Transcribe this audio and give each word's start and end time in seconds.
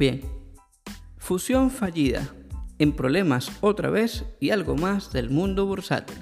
Bien, 0.00 0.22
fusión 1.18 1.70
fallida, 1.70 2.32
en 2.78 2.92
problemas 2.92 3.52
otra 3.60 3.90
vez 3.90 4.24
y 4.40 4.48
algo 4.48 4.74
más 4.74 5.12
del 5.12 5.28
mundo 5.28 5.66
bursátil. 5.66 6.16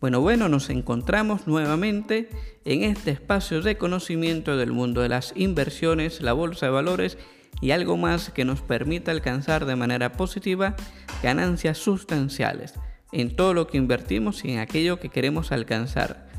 Bueno, 0.00 0.22
bueno, 0.22 0.48
nos 0.48 0.70
encontramos 0.70 1.46
nuevamente 1.46 2.30
en 2.64 2.84
este 2.84 3.10
espacio 3.10 3.60
de 3.60 3.76
conocimiento 3.76 4.56
del 4.56 4.72
mundo 4.72 5.02
de 5.02 5.10
las 5.10 5.34
inversiones, 5.36 6.22
la 6.22 6.32
bolsa 6.32 6.64
de 6.64 6.72
valores 6.72 7.18
y 7.60 7.72
algo 7.72 7.98
más 7.98 8.30
que 8.30 8.46
nos 8.46 8.62
permita 8.62 9.10
alcanzar 9.10 9.66
de 9.66 9.76
manera 9.76 10.12
positiva 10.12 10.74
ganancias 11.22 11.76
sustanciales 11.76 12.72
en 13.12 13.36
todo 13.36 13.52
lo 13.52 13.66
que 13.66 13.76
invertimos 13.76 14.42
y 14.42 14.52
en 14.52 14.58
aquello 14.60 14.98
que 14.98 15.10
queremos 15.10 15.52
alcanzar. 15.52 16.30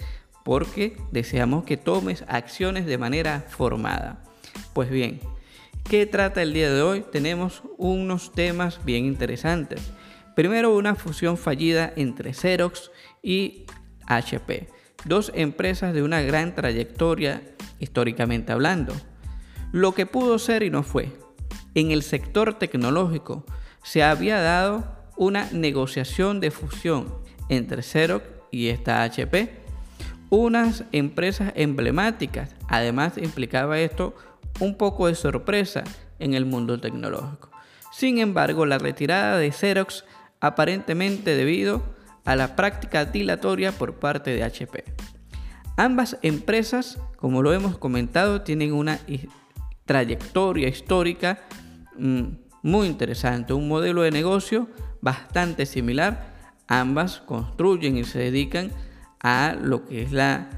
porque 0.43 0.97
deseamos 1.11 1.65
que 1.65 1.77
tomes 1.77 2.23
acciones 2.27 2.85
de 2.85 2.97
manera 2.97 3.45
formada. 3.49 4.23
Pues 4.73 4.89
bien, 4.89 5.19
¿qué 5.89 6.05
trata 6.05 6.41
el 6.41 6.53
día 6.53 6.71
de 6.71 6.81
hoy? 6.81 7.03
Tenemos 7.11 7.63
unos 7.77 8.31
temas 8.31 8.83
bien 8.85 9.05
interesantes. 9.05 9.91
Primero, 10.41 10.75
una 10.75 10.95
fusión 10.95 11.37
fallida 11.37 11.93
entre 11.95 12.33
Xerox 12.33 12.89
y 13.21 13.67
HP, 14.07 14.69
dos 15.05 15.31
empresas 15.35 15.93
de 15.93 16.01
una 16.01 16.21
gran 16.21 16.55
trayectoria 16.55 17.43
históricamente 17.77 18.51
hablando. 18.51 18.95
Lo 19.71 19.93
que 19.93 20.07
pudo 20.07 20.39
ser 20.39 20.63
y 20.63 20.71
no 20.71 20.81
fue. 20.81 21.15
En 21.75 21.91
el 21.91 22.01
sector 22.01 22.57
tecnológico 22.57 23.45
se 23.83 24.01
había 24.01 24.41
dado 24.41 25.05
una 25.15 25.47
negociación 25.51 26.39
de 26.39 26.49
fusión 26.49 27.13
entre 27.47 27.83
Xerox 27.83 28.25
y 28.49 28.69
esta 28.69 29.03
HP, 29.03 29.59
unas 30.31 30.85
empresas 30.91 31.53
emblemáticas. 31.55 32.55
Además 32.67 33.19
implicaba 33.19 33.77
esto 33.77 34.15
un 34.59 34.75
poco 34.75 35.05
de 35.05 35.13
sorpresa 35.13 35.83
en 36.17 36.33
el 36.33 36.47
mundo 36.47 36.81
tecnológico. 36.81 37.51
Sin 37.91 38.17
embargo, 38.17 38.65
la 38.65 38.79
retirada 38.79 39.37
de 39.37 39.51
Xerox 39.51 40.03
aparentemente 40.41 41.35
debido 41.35 41.83
a 42.25 42.35
la 42.35 42.55
práctica 42.55 43.05
dilatoria 43.05 43.71
por 43.71 43.99
parte 43.99 44.31
de 44.31 44.43
HP. 44.43 44.83
Ambas 45.77 46.17
empresas, 46.21 46.99
como 47.15 47.41
lo 47.41 47.53
hemos 47.53 47.77
comentado, 47.77 48.41
tienen 48.41 48.73
una 48.73 48.99
trayectoria 49.85 50.67
histórica 50.67 51.39
mm, 51.97 52.23
muy 52.63 52.87
interesante, 52.87 53.53
un 53.53 53.67
modelo 53.67 54.01
de 54.01 54.11
negocio 54.11 54.67
bastante 55.01 55.65
similar. 55.65 56.35
Ambas 56.67 57.21
construyen 57.21 57.97
y 57.97 58.03
se 58.03 58.19
dedican 58.19 58.71
a 59.19 59.55
lo 59.59 59.85
que 59.85 60.03
es 60.03 60.11
la 60.11 60.49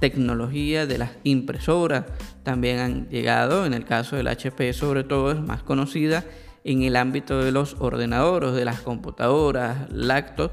tecnología 0.00 0.86
de 0.86 0.98
las 0.98 1.10
impresoras. 1.24 2.04
También 2.42 2.78
han 2.78 3.08
llegado, 3.08 3.66
en 3.66 3.74
el 3.74 3.84
caso 3.84 4.16
del 4.16 4.28
HP 4.28 4.72
sobre 4.72 5.04
todo 5.04 5.32
es 5.32 5.40
más 5.40 5.62
conocida, 5.62 6.24
en 6.66 6.82
el 6.82 6.96
ámbito 6.96 7.44
de 7.44 7.52
los 7.52 7.76
ordenadores, 7.78 8.52
de 8.52 8.64
las 8.64 8.80
computadoras, 8.80 9.88
lactos, 9.90 10.50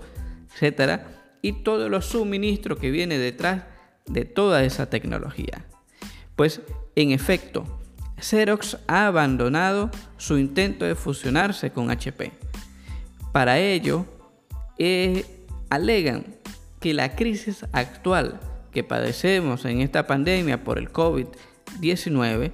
etcétera, 0.53 1.07
y 1.41 1.63
todos 1.63 1.90
los 1.90 2.06
suministros 2.06 2.78
que 2.78 2.91
viene 2.91 3.18
detrás 3.18 3.63
de 4.06 4.23
toda 4.23 4.63
esa 4.63 4.91
tecnología. 4.91 5.66
Pues 6.35 6.62
en 6.96 7.12
efecto, 7.12 7.66
Xerox 8.19 8.78
ha 8.88 9.07
abandonado 9.07 9.90
su 10.18 10.38
intento 10.38 10.85
de 10.85 10.94
fusionarse 10.94 11.72
con 11.72 11.90
HP. 11.90 12.31
Para 13.31 13.57
ello, 13.57 14.06
eh, 14.78 15.25
alegan 15.72 16.25
que 16.79 16.94
la 16.94 17.16
crisis 17.16 17.66
actual 17.72 18.40
que 18.72 18.84
padecemos 18.84 19.66
en 19.66 19.81
esta 19.81 20.06
pandemia 20.06 20.63
por 20.63 20.78
el 20.78 20.91
COVID-19, 20.91 22.52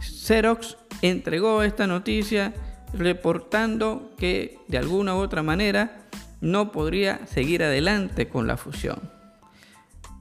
Xerox 0.00 0.76
entregó 1.00 1.62
esta 1.62 1.86
noticia 1.86 2.52
reportando 2.92 4.12
que 4.16 4.58
de 4.68 4.78
alguna 4.78 5.14
u 5.14 5.18
otra 5.18 5.42
manera 5.42 6.06
no 6.40 6.72
podría 6.72 7.26
seguir 7.26 7.62
adelante 7.62 8.28
con 8.28 8.46
la 8.46 8.56
fusión. 8.56 9.00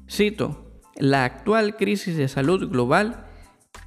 Cito, 0.09 0.81
la 0.97 1.25
actual 1.25 1.75
crisis 1.75 2.15
de 2.17 2.27
salud 2.27 2.69
global 2.69 3.25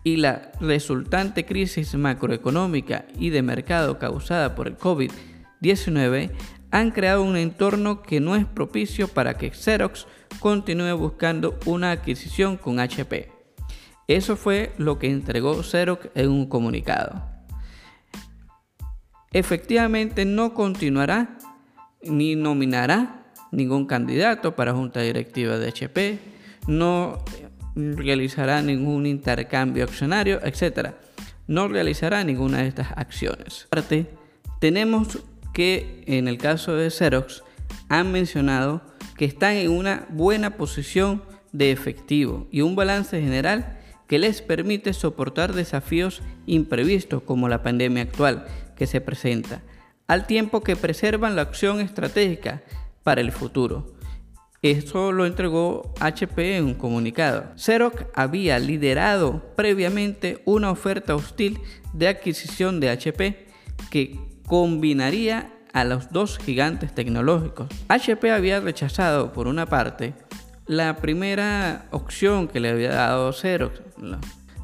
y 0.04 0.16
la 0.16 0.52
resultante 0.60 1.46
crisis 1.46 1.94
macroeconómica 1.94 3.06
y 3.18 3.30
de 3.30 3.42
mercado 3.42 3.98
causada 3.98 4.54
por 4.54 4.68
el 4.68 4.76
COVID-19 4.76 6.30
han 6.70 6.90
creado 6.90 7.22
un 7.22 7.36
entorno 7.36 8.02
que 8.02 8.20
no 8.20 8.36
es 8.36 8.44
propicio 8.44 9.08
para 9.08 9.38
que 9.38 9.50
Xerox 9.50 10.06
continúe 10.38 10.94
buscando 10.96 11.58
una 11.64 11.92
adquisición 11.92 12.58
con 12.58 12.78
HP. 12.78 13.32
Eso 14.06 14.36
fue 14.36 14.72
lo 14.76 14.98
que 14.98 15.10
entregó 15.10 15.62
Xerox 15.62 16.10
en 16.14 16.30
un 16.30 16.46
comunicado 16.46 17.37
efectivamente 19.32 20.24
no 20.24 20.54
continuará 20.54 21.38
ni 22.02 22.36
nominará 22.36 23.26
ningún 23.50 23.86
candidato 23.86 24.54
para 24.56 24.74
junta 24.74 25.00
directiva 25.00 25.58
de 25.58 25.68
HP, 25.68 26.18
no 26.66 27.24
realizará 27.74 28.62
ningún 28.62 29.06
intercambio 29.06 29.84
accionario, 29.84 30.40
etc. 30.44 30.90
No 31.46 31.68
realizará 31.68 32.24
ninguna 32.24 32.58
de 32.58 32.68
estas 32.68 32.92
acciones. 32.96 33.66
Aparte, 33.66 34.06
tenemos 34.60 35.18
que 35.54 36.04
en 36.06 36.28
el 36.28 36.38
caso 36.38 36.74
de 36.74 36.90
Xerox 36.90 37.42
han 37.88 38.12
mencionado 38.12 38.82
que 39.16 39.24
están 39.24 39.54
en 39.54 39.70
una 39.70 40.06
buena 40.10 40.56
posición 40.56 41.22
de 41.52 41.72
efectivo 41.72 42.46
y 42.50 42.60
un 42.60 42.76
balance 42.76 43.20
general 43.20 43.78
que 44.06 44.18
les 44.18 44.42
permite 44.42 44.92
soportar 44.92 45.52
desafíos 45.52 46.22
imprevistos 46.46 47.22
como 47.22 47.48
la 47.48 47.62
pandemia 47.62 48.04
actual, 48.04 48.46
que 48.78 48.86
se 48.86 49.00
presenta, 49.00 49.60
al 50.06 50.26
tiempo 50.26 50.62
que 50.62 50.76
preservan 50.76 51.34
la 51.34 51.42
acción 51.42 51.80
estratégica 51.80 52.62
para 53.02 53.20
el 53.20 53.32
futuro. 53.32 53.98
Esto 54.62 55.12
lo 55.12 55.26
entregó 55.26 55.92
HP 56.00 56.56
en 56.56 56.64
un 56.64 56.74
comunicado. 56.74 57.52
Xerox 57.56 58.06
había 58.14 58.58
liderado 58.58 59.54
previamente 59.56 60.42
una 60.44 60.70
oferta 60.70 61.14
hostil 61.14 61.60
de 61.92 62.08
adquisición 62.08 62.80
de 62.80 62.90
HP 62.90 63.46
que 63.90 64.18
combinaría 64.46 65.52
a 65.72 65.84
los 65.84 66.10
dos 66.10 66.38
gigantes 66.38 66.94
tecnológicos. 66.94 67.68
HP 67.88 68.30
había 68.30 68.60
rechazado, 68.60 69.32
por 69.32 69.48
una 69.48 69.66
parte, 69.66 70.14
la 70.66 70.96
primera 70.96 71.86
opción 71.90 72.48
que 72.48 72.60
le 72.60 72.70
había 72.70 72.90
dado 72.90 73.32
Xerox. 73.32 73.80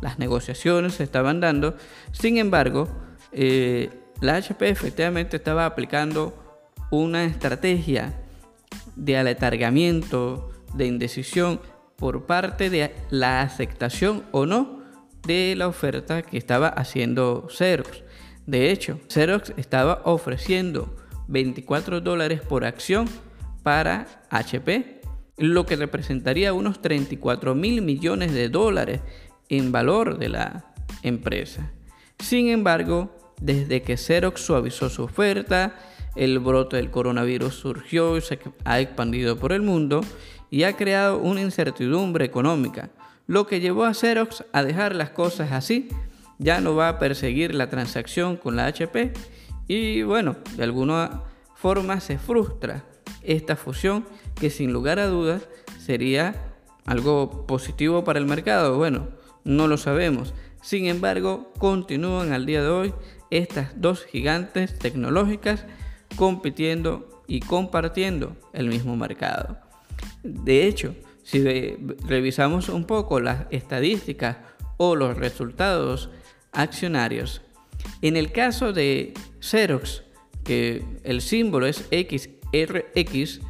Las 0.00 0.18
negociaciones 0.18 0.94
se 0.94 1.04
estaban 1.04 1.40
dando, 1.40 1.76
sin 2.12 2.38
embargo, 2.38 2.88
eh, 3.32 3.90
la 4.24 4.36
HP 4.36 4.70
efectivamente 4.70 5.36
estaba 5.36 5.66
aplicando 5.66 6.32
una 6.90 7.24
estrategia 7.24 8.14
de 8.96 9.18
aletargamiento, 9.18 10.50
de 10.72 10.86
indecisión 10.86 11.60
por 11.96 12.24
parte 12.24 12.70
de 12.70 12.94
la 13.10 13.42
aceptación 13.42 14.24
o 14.32 14.46
no 14.46 14.82
de 15.26 15.54
la 15.56 15.68
oferta 15.68 16.22
que 16.22 16.38
estaba 16.38 16.68
haciendo 16.68 17.48
Xerox. 17.50 18.02
De 18.46 18.70
hecho, 18.70 18.98
Xerox 19.08 19.52
estaba 19.58 20.00
ofreciendo 20.04 20.96
24 21.28 22.00
dólares 22.00 22.40
por 22.40 22.64
acción 22.64 23.06
para 23.62 24.06
HP 24.30 25.02
lo 25.36 25.66
que 25.66 25.76
representaría 25.76 26.54
unos 26.54 26.80
34 26.80 27.54
mil 27.54 27.82
millones 27.82 28.32
de 28.32 28.48
dólares 28.48 29.02
en 29.50 29.70
valor 29.70 30.16
de 30.16 30.30
la 30.30 30.72
empresa. 31.02 31.72
Sin 32.18 32.48
embargo, 32.48 33.23
desde 33.40 33.82
que 33.82 33.96
Xerox 33.96 34.40
suavizó 34.40 34.88
su 34.88 35.04
oferta, 35.04 35.76
el 36.16 36.38
brote 36.38 36.76
del 36.76 36.90
coronavirus 36.90 37.54
surgió 37.54 38.16
y 38.16 38.20
se 38.20 38.38
ha 38.64 38.80
expandido 38.80 39.36
por 39.38 39.52
el 39.52 39.62
mundo 39.62 40.00
y 40.50 40.62
ha 40.62 40.76
creado 40.76 41.18
una 41.18 41.40
incertidumbre 41.40 42.24
económica, 42.24 42.90
lo 43.26 43.46
que 43.46 43.60
llevó 43.60 43.84
a 43.84 43.94
Xerox 43.94 44.44
a 44.52 44.62
dejar 44.62 44.94
las 44.94 45.10
cosas 45.10 45.52
así. 45.52 45.88
Ya 46.38 46.60
no 46.60 46.74
va 46.74 46.88
a 46.88 46.98
perseguir 46.98 47.54
la 47.54 47.70
transacción 47.70 48.36
con 48.36 48.56
la 48.56 48.66
HP 48.66 49.12
y 49.68 50.02
bueno, 50.02 50.36
de 50.56 50.64
alguna 50.64 51.22
forma 51.54 52.00
se 52.00 52.18
frustra 52.18 52.84
esta 53.22 53.56
fusión 53.56 54.04
que 54.34 54.50
sin 54.50 54.72
lugar 54.72 54.98
a 54.98 55.06
dudas 55.06 55.48
sería 55.78 56.54
algo 56.86 57.46
positivo 57.46 58.04
para 58.04 58.18
el 58.18 58.26
mercado. 58.26 58.76
Bueno, 58.76 59.08
no 59.44 59.66
lo 59.68 59.76
sabemos. 59.76 60.34
Sin 60.62 60.86
embargo, 60.86 61.52
continúan 61.58 62.32
al 62.32 62.46
día 62.46 62.62
de 62.62 62.68
hoy 62.68 62.94
estas 63.34 63.80
dos 63.80 64.04
gigantes 64.04 64.78
tecnológicas 64.78 65.66
compitiendo 66.16 67.24
y 67.26 67.40
compartiendo 67.40 68.36
el 68.52 68.68
mismo 68.68 68.96
mercado. 68.96 69.58
De 70.22 70.66
hecho, 70.66 70.94
si 71.24 71.42
revisamos 72.06 72.68
un 72.68 72.84
poco 72.84 73.18
las 73.18 73.46
estadísticas 73.50 74.36
o 74.76 74.94
los 74.94 75.16
resultados 75.16 76.10
accionarios, 76.52 77.42
en 78.02 78.16
el 78.16 78.30
caso 78.30 78.72
de 78.72 79.14
Xerox, 79.40 80.04
que 80.44 80.84
el 81.02 81.20
símbolo 81.20 81.66
es 81.66 81.88
XRX, 81.90 83.40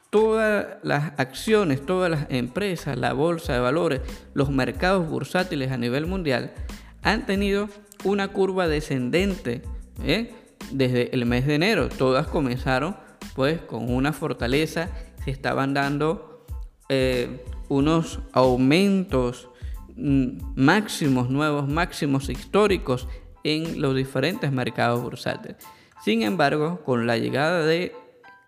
todas 0.09 0.77
las 0.83 1.19
acciones, 1.19 1.85
todas 1.85 2.09
las 2.09 2.27
empresas, 2.29 2.97
la 2.97 3.13
bolsa 3.13 3.53
de 3.53 3.59
valores, 3.59 4.01
los 4.33 4.49
mercados 4.49 5.09
bursátiles 5.09 5.71
a 5.71 5.77
nivel 5.77 6.05
mundial 6.05 6.53
han 7.01 7.25
tenido 7.25 7.69
una 8.03 8.29
curva 8.29 8.67
descendente 8.67 9.61
¿eh? 10.03 10.33
Desde 10.71 11.13
el 11.13 11.25
mes 11.25 11.45
de 11.45 11.55
enero. 11.55 11.89
Todas 11.89 12.27
comenzaron 12.27 12.95
pues 13.35 13.61
con 13.61 13.91
una 13.93 14.13
fortaleza, 14.13 14.89
se 15.23 15.31
estaban 15.31 15.73
dando 15.73 16.45
eh, 16.89 17.43
unos 17.69 18.19
aumentos 18.31 19.49
mm, 19.95 20.53
máximos, 20.55 21.29
nuevos 21.29 21.67
máximos 21.67 22.29
históricos 22.29 23.07
en 23.43 23.81
los 23.81 23.95
diferentes 23.95 24.51
mercados 24.51 25.01
bursátiles. 25.01 25.57
Sin 26.03 26.21
embargo, 26.21 26.81
con 26.83 27.07
la 27.07 27.17
llegada 27.17 27.65
de 27.65 27.93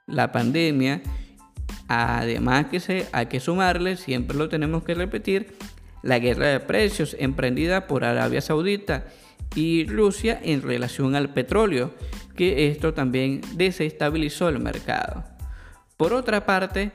la 0.05 0.31
pandemia 0.31 1.01
Además 1.87 2.65
que 2.67 2.79
se, 2.79 3.07
hay 3.13 3.27
que 3.27 3.39
sumarle, 3.39 3.95
siempre 3.95 4.37
lo 4.37 4.49
tenemos 4.49 4.83
que 4.83 4.93
repetir, 4.93 5.55
la 6.03 6.19
guerra 6.19 6.47
de 6.47 6.59
precios 6.59 7.15
emprendida 7.19 7.87
por 7.87 8.03
Arabia 8.03 8.41
Saudita 8.41 9.07
y 9.57 9.85
Rusia 9.85 10.39
en 10.43 10.61
relación 10.61 11.15
al 11.15 11.33
petróleo, 11.33 11.91
que 12.35 12.67
esto 12.67 12.93
también 12.93 13.41
desestabilizó 13.55 14.49
el 14.49 14.59
mercado. 14.59 15.23
Por 15.97 16.13
otra 16.13 16.45
parte, 16.45 16.91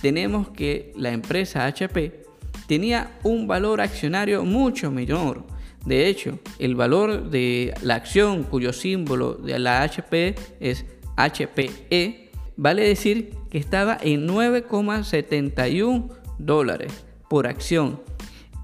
tenemos 0.00 0.48
que 0.48 0.94
la 0.96 1.12
empresa 1.12 1.66
HP 1.66 2.22
tenía 2.66 3.18
un 3.22 3.46
valor 3.46 3.82
accionario 3.82 4.44
mucho 4.44 4.90
menor. 4.90 5.44
De 5.84 6.08
hecho, 6.08 6.38
el 6.58 6.74
valor 6.74 7.28
de 7.28 7.74
la 7.82 7.96
acción 7.96 8.44
cuyo 8.44 8.72
símbolo 8.72 9.34
de 9.34 9.58
la 9.58 9.82
HP 9.82 10.36
es 10.58 10.86
HPE 11.18 12.30
vale 12.56 12.88
decir 12.88 13.34
que 13.50 13.58
estaba 13.58 13.98
en 14.00 14.26
9,71 14.26 16.08
dólares 16.38 17.04
por 17.28 17.46
acción 17.46 18.00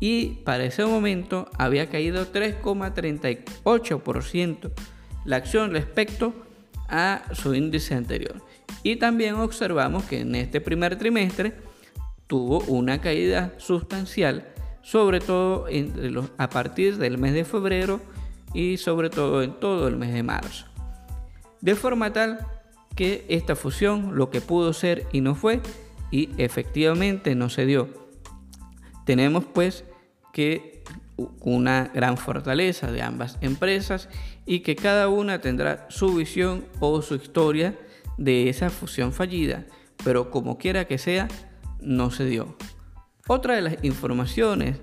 y 0.03 0.41
para 0.45 0.65
ese 0.65 0.85
momento 0.85 1.49
había 1.57 1.89
caído 1.89 2.31
3,38% 2.33 4.73
la 5.25 5.37
acción 5.37 5.71
respecto 5.71 6.35
a 6.89 7.23
su 7.35 7.55
índice 7.55 7.95
anterior. 7.95 8.43
Y 8.83 8.97
también 8.97 9.37
observamos 9.37 10.03
que 10.03 10.23
en 10.23 10.35
este 10.35 10.61
primer 10.61 10.99
trimestre 10.99 11.53
tuvo 12.27 12.59
una 12.63 13.01
caída 13.01 13.55
sustancial, 13.59 14.49
sobre 14.83 15.21
todo 15.21 15.67
a 16.37 16.51
partir 16.51 16.97
del 16.97 17.17
mes 17.17 17.35
de 17.35 17.45
febrero 17.45 18.01
y 18.53 18.79
sobre 18.79 19.09
todo 19.09 19.45
en 19.45 19.53
todo 19.61 19.87
el 19.87 19.97
mes 19.97 20.13
de 20.13 20.25
marzo. 20.25 20.67
De 21.61 21.77
forma 21.77 22.13
tal 22.13 22.45
que 22.97 23.25
esta 23.29 23.55
fusión 23.55 24.17
lo 24.17 24.31
que 24.31 24.41
pudo 24.41 24.73
ser 24.73 25.07
y 25.13 25.21
no 25.21 25.37
fue 25.37 25.61
y 26.11 26.31
efectivamente 26.39 27.37
no 27.37 27.51
se 27.51 27.67
dio. 27.67 28.03
Tenemos 29.05 29.45
pues 29.45 29.85
que 30.33 30.83
una 31.41 31.91
gran 31.95 32.17
fortaleza 32.17 32.91
de 32.91 33.03
ambas 33.03 33.39
empresas 33.41 34.09
y 34.47 34.61
que 34.61 34.77
cada 34.77 35.09
una 35.09 35.41
tendrá 35.41 35.87
su 35.89 36.15
visión 36.15 36.65
o 36.81 37.03
su 37.03 37.17
historia 37.17 37.79
de 38.19 38.49
esa 38.49 38.71
fusión 38.71 39.13
fallida, 39.13 39.67
pero 40.05 40.31
como 40.31 40.59
quiera 40.59 40.87
que 40.87 40.99
sea, 40.99 41.29
no 41.81 42.11
se 42.11 42.25
dio. 42.25 42.57
Otra 43.29 43.55
de 43.55 43.63
las 43.63 43.85
informaciones 43.85 44.81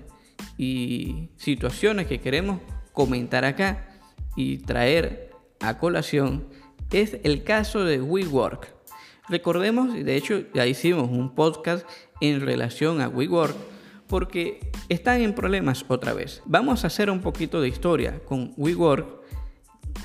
y 0.56 1.30
situaciones 1.36 2.06
que 2.06 2.20
queremos 2.20 2.60
comentar 2.92 3.44
acá 3.44 3.88
y 4.36 4.58
traer 4.58 5.30
a 5.60 5.78
colación 5.78 6.48
es 6.90 7.18
el 7.22 7.44
caso 7.44 7.84
de 7.84 8.00
WeWork. 8.00 8.74
Recordemos, 9.28 9.96
y 9.96 10.02
de 10.02 10.16
hecho 10.16 10.42
ya 10.54 10.66
hicimos 10.66 11.08
un 11.08 11.34
podcast 11.34 11.86
en 12.20 12.40
relación 12.40 13.00
a 13.00 13.08
WeWork, 13.08 13.54
porque 14.10 14.58
están 14.88 15.20
en 15.20 15.34
problemas 15.34 15.84
otra 15.86 16.12
vez. 16.12 16.42
Vamos 16.44 16.82
a 16.82 16.88
hacer 16.88 17.10
un 17.10 17.20
poquito 17.20 17.60
de 17.60 17.68
historia 17.68 18.18
con 18.26 18.52
WeWork, 18.56 19.06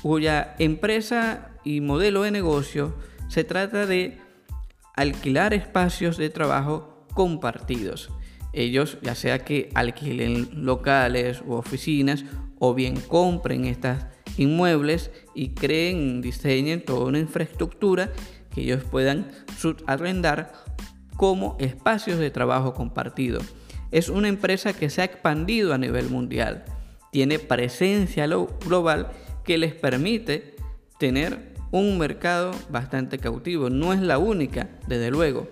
cuya 0.00 0.54
empresa 0.60 1.50
y 1.64 1.80
modelo 1.80 2.22
de 2.22 2.30
negocio 2.30 2.94
se 3.28 3.42
trata 3.42 3.84
de 3.84 4.18
alquilar 4.94 5.52
espacios 5.54 6.16
de 6.16 6.30
trabajo 6.30 7.04
compartidos. 7.14 8.10
Ellos 8.52 8.96
ya 9.02 9.16
sea 9.16 9.40
que 9.40 9.70
alquilen 9.74 10.64
locales 10.64 11.42
u 11.44 11.54
oficinas 11.54 12.24
o 12.60 12.74
bien 12.74 13.00
compren 13.00 13.64
estas 13.64 14.06
inmuebles 14.38 15.10
y 15.34 15.48
creen, 15.48 16.22
diseñen 16.22 16.84
toda 16.84 17.06
una 17.06 17.18
infraestructura 17.18 18.12
que 18.54 18.62
ellos 18.62 18.84
puedan 18.84 19.26
arrendar 19.86 20.52
como 21.16 21.56
espacios 21.58 22.18
de 22.18 22.30
trabajo 22.30 22.72
compartido. 22.72 23.40
Es 23.96 24.10
una 24.10 24.28
empresa 24.28 24.74
que 24.74 24.90
se 24.90 25.00
ha 25.00 25.06
expandido 25.06 25.72
a 25.72 25.78
nivel 25.78 26.10
mundial, 26.10 26.66
tiene 27.12 27.38
presencia 27.38 28.26
global 28.26 29.10
que 29.42 29.56
les 29.56 29.72
permite 29.72 30.54
tener 30.98 31.54
un 31.70 31.96
mercado 31.96 32.50
bastante 32.68 33.16
cautivo. 33.16 33.70
No 33.70 33.94
es 33.94 34.02
la 34.02 34.18
única, 34.18 34.68
desde 34.86 35.10
luego, 35.10 35.48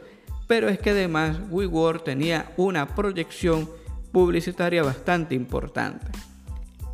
pero 0.47 0.69
es 0.69 0.79
que 0.79 0.91
además 0.91 1.39
WeWork 1.49 2.05
tenía 2.05 2.53
una 2.59 2.95
proyección 2.95 3.67
publicitaria 4.13 4.83
bastante 4.83 5.35
importante. 5.35 6.07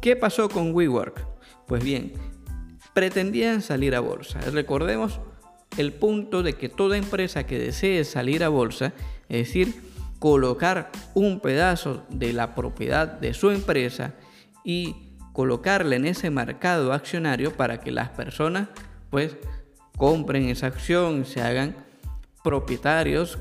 ¿Qué 0.01 0.15
pasó 0.15 0.49
con 0.49 0.73
WeWork? 0.73 1.27
Pues 1.67 1.83
bien, 1.83 2.13
pretendían 2.95 3.61
salir 3.61 3.97
a 3.97 4.01
bolsa. 4.01 4.41
Recordemos 4.53 5.19
el 5.79 5.95
punto 5.95 6.45
de 6.45 6.53
que 6.53 6.69
toda 6.69 6.97
empresa 6.97 7.45
que 7.45 7.59
desee 7.59 8.05
salir 8.05 8.45
a 8.45 8.49
bolsa, 8.49 8.93
es 9.29 9.49
decir, 9.49 9.90
colocar 10.21 10.93
un 11.15 11.41
pedazo 11.41 12.07
de 12.11 12.33
la 12.33 12.55
propiedad 12.55 13.09
de 13.09 13.35
su 13.35 13.51
empresa 13.51 14.15
y 14.63 15.17
colocarla 15.33 15.97
en 15.97 16.05
ese 16.05 16.31
mercado 16.31 16.93
accionario 16.93 17.57
para 17.57 17.81
que 17.81 17.91
las 17.91 18.11
personas 18.11 18.69
pues 19.09 19.37
compren 19.97 20.49
esa 20.49 20.67
acción, 20.67 21.25
se 21.25 21.41
hagan 21.41 21.75
propietarios 22.45 23.39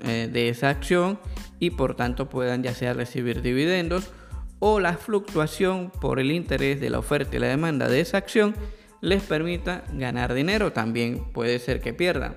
eh, 0.00 0.28
de 0.30 0.50
esa 0.50 0.68
acción 0.68 1.18
y 1.58 1.70
por 1.70 1.96
tanto 1.96 2.28
puedan 2.28 2.62
ya 2.62 2.74
sea 2.74 2.92
recibir 2.92 3.40
dividendos 3.40 4.10
o 4.58 4.80
la 4.80 4.98
fluctuación 4.98 5.90
por 5.90 6.20
el 6.20 6.30
interés 6.30 6.80
de 6.80 6.90
la 6.90 6.98
oferta 6.98 7.36
y 7.36 7.38
la 7.38 7.46
demanda 7.46 7.88
de 7.88 8.00
esa 8.00 8.18
acción 8.18 8.54
les 9.00 9.22
permita 9.22 9.84
ganar 9.92 10.34
dinero, 10.34 10.72
también 10.72 11.32
puede 11.32 11.58
ser 11.58 11.80
que 11.80 11.94
pierdan. 11.94 12.36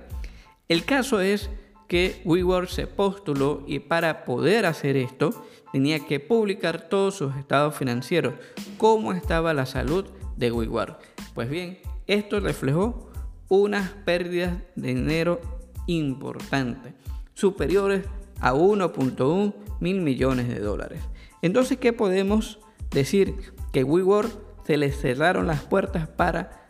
El 0.68 0.84
caso 0.84 1.20
es 1.20 1.50
que 1.92 2.22
WeWork 2.24 2.70
se 2.70 2.86
postuló 2.86 3.64
y 3.66 3.78
para 3.78 4.24
poder 4.24 4.64
hacer 4.64 4.96
esto 4.96 5.44
tenía 5.72 6.00
que 6.00 6.20
publicar 6.20 6.88
todos 6.88 7.16
sus 7.16 7.36
estados 7.36 7.76
financieros, 7.76 8.32
cómo 8.78 9.12
estaba 9.12 9.52
la 9.52 9.66
salud 9.66 10.06
de 10.38 10.50
WeWork. 10.50 10.98
Pues 11.34 11.50
bien, 11.50 11.80
esto 12.06 12.40
reflejó 12.40 13.10
unas 13.50 13.90
pérdidas 14.06 14.56
de 14.74 14.94
dinero 14.94 15.42
importantes, 15.86 16.94
superiores 17.34 18.06
a 18.40 18.54
1.1 18.54 19.54
mil 19.80 20.00
millones 20.00 20.48
de 20.48 20.60
dólares. 20.60 21.02
Entonces, 21.42 21.76
¿qué 21.76 21.92
podemos 21.92 22.58
decir? 22.90 23.52
Que 23.70 23.84
WeWork 23.84 24.32
se 24.64 24.78
le 24.78 24.92
cerraron 24.92 25.46
las 25.46 25.60
puertas 25.60 26.08
para 26.08 26.61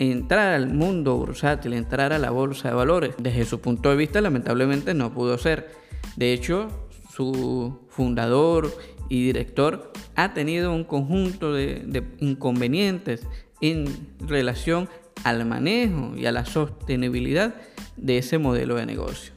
entrar 0.00 0.54
al 0.54 0.72
mundo 0.72 1.16
bursátil, 1.18 1.74
entrar 1.74 2.14
a 2.14 2.18
la 2.18 2.30
bolsa 2.30 2.70
de 2.70 2.74
valores. 2.74 3.14
Desde 3.18 3.44
su 3.44 3.60
punto 3.60 3.90
de 3.90 3.96
vista, 3.96 4.22
lamentablemente 4.22 4.94
no 4.94 5.12
pudo 5.12 5.36
ser. 5.36 5.68
De 6.16 6.32
hecho, 6.32 6.68
su 7.12 7.80
fundador 7.90 8.74
y 9.10 9.26
director 9.26 9.92
ha 10.16 10.32
tenido 10.32 10.72
un 10.72 10.84
conjunto 10.84 11.52
de, 11.52 12.02
inconvenientes 12.18 13.26
en 13.60 13.84
relación 14.20 14.88
al 15.22 15.44
manejo 15.44 16.14
y 16.16 16.24
a 16.24 16.32
la 16.32 16.46
sostenibilidad 16.46 17.54
de 17.98 18.18
ese 18.18 18.38
modelo 18.38 18.76
de 18.76 18.86
negocio. 18.86 19.34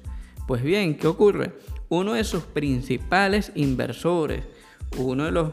Pues 0.48 0.64
bien, 0.64 0.96
¿qué 0.96 1.08
ocurre? 1.08 1.52
Uno 1.90 2.14
de 2.14 2.24
sus 2.24 2.44
principales 2.44 3.52
inversores, 3.56 4.46
uno 4.98 5.26
de 5.26 5.32
los 5.32 5.52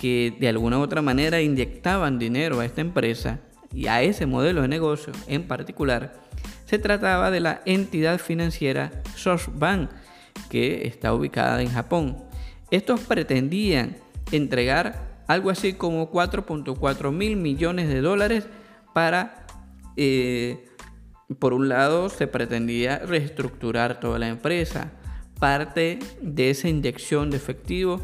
que 0.00 0.34
de 0.40 0.48
alguna 0.48 0.78
u 0.78 0.82
otra 0.82 1.02
manera 1.02 1.42
inyectaban 1.42 2.18
dinero 2.18 2.60
a 2.60 2.64
esta 2.64 2.80
empresa, 2.80 3.40
y 3.72 3.86
a 3.86 4.02
ese 4.02 4.26
modelo 4.26 4.62
de 4.62 4.68
negocio 4.68 5.12
en 5.26 5.46
particular, 5.46 6.14
se 6.66 6.78
trataba 6.78 7.30
de 7.30 7.40
la 7.40 7.60
entidad 7.66 8.18
financiera 8.18 9.02
SoftBank, 9.14 9.90
que 10.48 10.86
está 10.86 11.14
ubicada 11.14 11.60
en 11.62 11.70
Japón. 11.70 12.16
Estos 12.70 13.00
pretendían 13.00 13.96
entregar 14.30 15.22
algo 15.26 15.50
así 15.50 15.74
como 15.74 16.10
4.4 16.10 17.12
mil 17.12 17.36
millones 17.36 17.88
de 17.88 18.00
dólares 18.00 18.46
para, 18.94 19.46
eh, 19.96 20.64
por 21.38 21.52
un 21.52 21.68
lado, 21.68 22.08
se 22.08 22.26
pretendía 22.26 22.98
reestructurar 22.98 24.00
toda 24.00 24.18
la 24.18 24.28
empresa. 24.28 24.92
Parte 25.38 25.98
de 26.20 26.50
esa 26.50 26.68
inyección 26.68 27.30
de 27.30 27.36
efectivo 27.36 28.00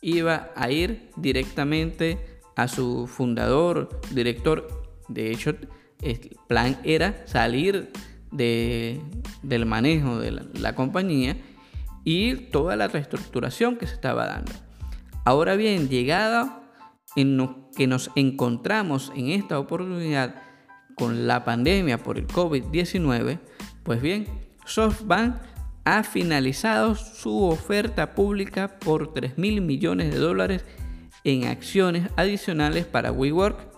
iba 0.00 0.50
a 0.54 0.70
ir 0.70 1.10
directamente 1.16 2.18
a 2.56 2.68
su 2.68 3.06
fundador, 3.06 4.00
director 4.10 4.81
de 5.12 5.30
hecho, 5.30 5.54
el 6.00 6.36
plan 6.48 6.78
era 6.84 7.26
salir 7.26 7.90
del 8.30 9.66
manejo 9.66 10.18
de 10.18 10.30
la, 10.30 10.74
compañía 10.74 11.36
y 12.04 12.34
toda 12.34 12.76
la 12.76 12.88
reestructuración 12.88 13.76
que 13.76 13.86
se 13.86 13.94
estaba 13.94 14.26
dando. 14.26 14.52
Ahora 15.24 15.54
bien, 15.54 15.88
llegada 15.88 16.62
en 17.14 17.48
que 17.76 17.86
nos 17.86 18.10
encontramos 18.16 19.12
en 19.14 19.28
esta 19.28 19.58
oportunidad 19.58 20.34
con 20.96 21.26
la 21.26 21.44
pandemia 21.44 21.98
por 21.98 22.18
el 22.18 22.26
COVID-19, 22.26 23.38
pues 23.82 24.00
bien, 24.00 24.26
SoftBank 24.64 25.36
ha 25.84 26.02
finalizado 26.04 26.94
su 26.94 27.44
oferta 27.44 28.14
pública 28.14 28.78
por 28.78 29.12
3 29.12 29.36
mil 29.38 29.60
millones 29.60 30.12
de 30.12 30.18
dólares 30.18 30.64
en 31.24 31.44
acciones 31.44 32.08
adicionales 32.16 32.86
para 32.86 33.12
WeWork 33.12 33.71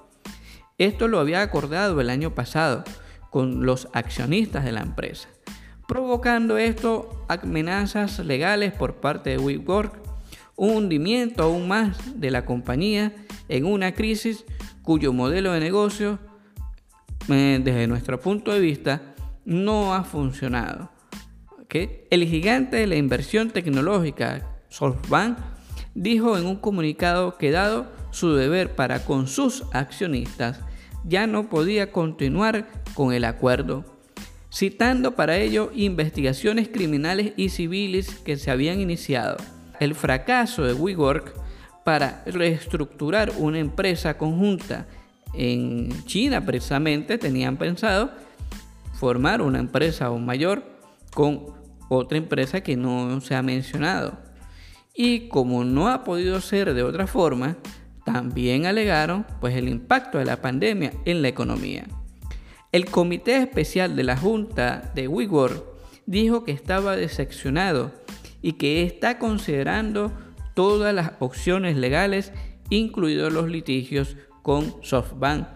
esto 0.79 1.09
lo 1.09 1.21
había 1.21 1.43
acordado 1.43 2.01
el 2.01 2.11
año 2.11 2.35
pasado 2.35 2.85
con 3.31 3.65
los 3.67 3.89
accionistas 3.93 4.65
de 4.65 4.73
la 4.73 4.81
empresa, 4.81 5.29
provocando 5.89 6.59
esto 6.59 7.25
amenazas 7.29 8.19
legales 8.21 8.73
por 8.73 8.97
parte 8.97 9.31
de 9.31 9.39
WeWork, 9.39 9.99
un 10.57 10.77
hundimiento 10.77 11.43
aún 11.43 11.67
más 11.69 12.21
de 12.21 12.31
la 12.31 12.45
compañía 12.45 13.13
en 13.49 13.67
una 13.67 13.93
crisis 13.93 14.45
cuyo 14.83 15.13
modelo 15.13 15.53
de 15.53 15.61
negocio, 15.61 16.19
eh, 17.29 17.61
desde 17.63 17.87
nuestro 17.87 18.21
punto 18.21 18.53
de 18.53 18.61
vista, 18.61 19.03
no 19.45 19.95
ha 19.95 20.05
funcionado. 20.05 20.95
El 21.75 22.25
gigante 22.25 22.77
de 22.77 22.87
la 22.87 22.95
inversión 22.95 23.51
tecnológica, 23.51 24.47
SoftBank, 24.69 25.39
dijo 25.97 26.39
en 26.39 26.47
un 26.47 26.55
comunicado 26.55 27.37
que 27.37 27.51
dado 27.51 27.91
su 28.15 28.35
deber 28.35 28.77
para 28.77 29.05
con 29.05 29.27
sus 29.27 29.65
accionistas, 29.73 30.61
ya 31.05 31.27
no 31.27 31.51
podía 31.51 31.91
continuar 31.91 32.69
con 32.95 33.13
el 33.13 33.25
acuerdo, 33.25 33.85
citando 34.53 35.17
para 35.17 35.37
ello 35.37 35.73
investigaciones 35.75 36.69
criminales 36.69 37.33
y 37.37 37.49
civiles 37.49 38.15
que 38.25 38.37
se 38.37 38.53
habían 38.53 38.81
iniciado. 38.81 39.37
El 39.81 39.97
fracaso 39.97 40.63
de 40.63 40.75
WeWork 40.75 41.35
para 41.85 42.23
reestructurar 42.25 43.33
una 43.37 43.59
empresa 43.59 44.17
conjunta 44.17 44.87
en 45.35 46.05
China 46.05 46.47
precisamente 46.47 47.19
tenían 47.19 47.57
pensado 47.57 48.13
formar 48.93 49.43
una 49.43 49.59
empresa 49.59 50.07
aún 50.07 50.25
mayor 50.25 50.63
con 51.13 51.47
otra 51.89 52.17
empresa 52.17 52.61
que 52.61 52.77
no 52.77 53.21
se 53.21 53.35
ha 53.35 53.43
mencionado. 53.43 54.17
Y 54.95 55.27
como 55.27 55.65
no 55.65 55.89
ha 55.89 56.05
podido 56.05 56.41
ser 56.41 56.73
de 56.73 56.85
otra 56.85 57.09
forma, 57.09 57.57
también 58.05 58.67
alegaron 58.67 59.27
pues, 59.41 59.55
el 59.57 59.69
impacto 59.69 60.19
de 60.19 60.25
la 60.25 60.41
pandemia 60.41 60.93
en 61.05 61.23
la 61.23 61.29
economía. 61.29 61.87
El 62.73 62.87
Comité 62.87 63.37
Especial 63.37 63.97
de 63.97 64.03
la 64.05 64.17
Junta 64.17 64.93
de 64.95 65.09
WeWork 65.09 65.65
dijo 66.07 66.45
que 66.45 66.53
estaba 66.53 66.97
decepcionado 66.97 67.93
y 68.43 68.53
que 68.53 68.83
está 68.83 69.19
considerando 69.19 70.13
todas 70.55 70.95
las 70.95 71.13
opciones 71.19 71.77
legales, 71.77 72.33
incluidos 72.71 73.33
los 73.33 73.49
litigios 73.49 74.17
con 74.43 74.75
SoftBank. 74.83 75.47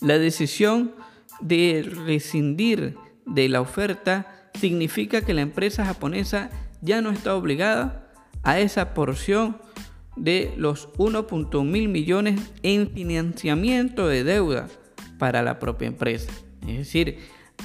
La 0.00 0.18
decisión 0.18 0.94
de 1.40 1.88
rescindir 2.06 2.96
de 3.24 3.48
la 3.48 3.60
oferta 3.60 4.50
significa 4.54 5.20
que 5.20 5.34
la 5.34 5.42
empresa 5.42 5.84
japonesa 5.84 6.50
ya 6.80 7.00
no 7.00 7.10
está 7.10 7.34
obligada 7.34 8.10
a 8.42 8.58
esa 8.58 8.94
porción 8.94 9.58
de 10.16 10.54
los 10.56 10.92
1.1 10.94 11.64
mil 11.64 11.88
millones 11.88 12.40
en 12.62 12.90
financiamiento 12.90 14.08
de 14.08 14.24
deuda 14.24 14.68
para 15.18 15.42
la 15.42 15.58
propia 15.58 15.88
empresa. 15.88 16.32
Es 16.66 16.78
decir, 16.78 17.18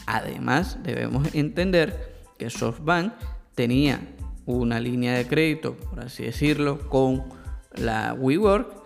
además 0.06 0.78
debemos 0.84 1.34
entender 1.34 2.14
que 2.38 2.50
SoftBank 2.50 3.14
tenía 3.56 4.02
una 4.46 4.80
línea 4.80 5.14
de 5.14 5.28
crédito, 5.28 5.76
por 5.76 6.02
así 6.02 6.24
decirlo, 6.24 6.90
con 6.90 7.26
la 7.76 8.14
WeWork 8.14 8.84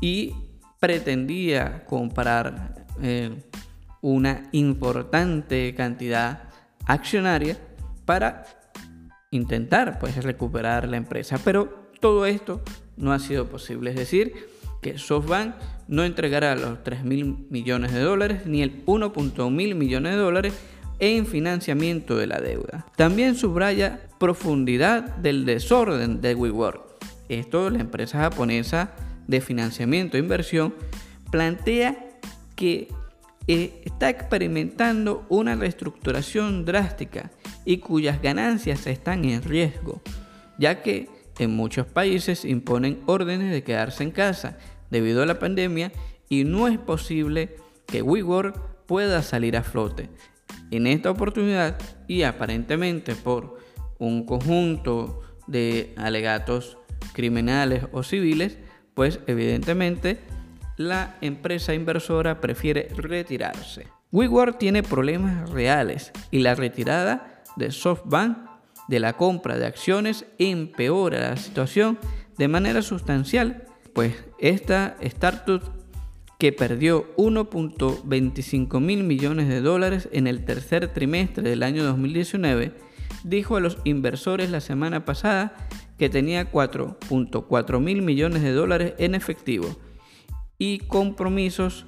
y 0.00 0.34
pretendía 0.80 1.84
comprar 1.84 2.86
eh, 3.02 3.42
una 4.00 4.48
importante 4.52 5.74
cantidad 5.74 6.48
accionaria 6.86 7.58
para 8.04 8.44
intentar 9.30 9.98
pues 9.98 10.22
recuperar 10.22 10.88
la 10.88 10.96
empresa. 10.96 11.38
Pero 11.44 11.88
todo 12.00 12.26
esto 12.26 12.62
no 12.96 13.12
ha 13.12 13.18
sido 13.18 13.46
posible. 13.48 13.90
Es 13.90 13.96
decir, 13.96 14.34
que 14.80 14.98
SoftBank 14.98 15.54
no 15.88 16.04
entregará 16.04 16.54
los 16.54 16.82
3 16.82 17.04
mil 17.04 17.46
millones 17.50 17.92
de 17.92 18.00
dólares 18.00 18.46
ni 18.46 18.62
el 18.62 18.84
1.1 18.86 19.50
mil 19.50 19.74
millones 19.74 20.12
de 20.12 20.18
dólares 20.18 20.54
en 20.98 21.26
financiamiento 21.26 22.16
de 22.16 22.26
la 22.26 22.40
deuda. 22.40 22.86
También 22.96 23.34
subraya 23.34 24.08
profundidad 24.18 25.16
del 25.16 25.44
desorden 25.44 26.20
de 26.20 26.34
WeWork. 26.34 26.82
Esto, 27.28 27.70
la 27.70 27.80
empresa 27.80 28.20
japonesa 28.20 28.92
de 29.26 29.40
financiamiento 29.40 30.16
e 30.16 30.20
inversión, 30.20 30.74
plantea 31.30 31.96
que 32.54 32.88
eh, 33.48 33.82
está 33.84 34.08
experimentando 34.08 35.26
una 35.28 35.54
reestructuración 35.54 36.64
drástica 36.64 37.30
y 37.64 37.78
cuyas 37.78 38.22
ganancias 38.22 38.86
están 38.86 39.24
en 39.24 39.42
riesgo, 39.42 40.00
ya 40.58 40.82
que 40.82 41.08
en 41.38 41.54
muchos 41.54 41.86
países 41.86 42.44
imponen 42.44 43.00
órdenes 43.06 43.50
de 43.50 43.62
quedarse 43.62 44.02
en 44.02 44.10
casa 44.10 44.58
debido 44.90 45.22
a 45.22 45.26
la 45.26 45.38
pandemia 45.38 45.92
y 46.28 46.44
no 46.44 46.68
es 46.68 46.78
posible 46.78 47.56
que 47.86 48.02
WeWork 48.02 48.86
pueda 48.86 49.22
salir 49.22 49.56
a 49.56 49.62
flote. 49.62 50.10
En 50.70 50.86
esta 50.86 51.10
oportunidad 51.10 51.78
y 52.08 52.22
aparentemente 52.22 53.14
por 53.14 53.58
un 53.98 54.26
conjunto 54.26 55.20
de 55.46 55.94
alegatos 55.96 56.78
criminales 57.12 57.84
o 57.92 58.02
civiles, 58.02 58.58
pues 58.94 59.20
evidentemente 59.26 60.20
la 60.76 61.16
empresa 61.20 61.74
inversora 61.74 62.40
prefiere 62.40 62.88
retirarse. 62.96 63.86
WeWork 64.12 64.58
tiene 64.58 64.82
problemas 64.82 65.50
reales 65.50 66.12
y 66.30 66.40
la 66.40 66.54
retirada 66.54 67.42
de 67.56 67.70
SoftBank 67.70 68.55
de 68.88 69.00
la 69.00 69.14
compra 69.14 69.58
de 69.58 69.66
acciones 69.66 70.26
empeora 70.38 71.30
la 71.30 71.36
situación 71.36 71.98
de 72.38 72.48
manera 72.48 72.82
sustancial, 72.82 73.64
pues 73.92 74.14
esta 74.38 74.96
startup 75.00 75.62
que 76.38 76.52
perdió 76.52 77.14
1.25 77.16 78.80
mil 78.80 79.04
millones 79.04 79.48
de 79.48 79.60
dólares 79.60 80.08
en 80.12 80.26
el 80.26 80.44
tercer 80.44 80.92
trimestre 80.92 81.48
del 81.48 81.62
año 81.62 81.82
2019 81.84 82.74
dijo 83.24 83.56
a 83.56 83.60
los 83.60 83.78
inversores 83.84 84.50
la 84.50 84.60
semana 84.60 85.04
pasada 85.04 85.68
que 85.98 86.08
tenía 86.08 86.52
4.4 86.52 87.80
mil 87.80 88.02
millones 88.02 88.42
de 88.42 88.52
dólares 88.52 88.94
en 88.98 89.14
efectivo 89.14 89.76
y 90.58 90.78
compromisos 90.80 91.86